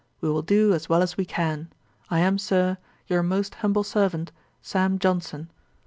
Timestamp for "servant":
3.83-4.31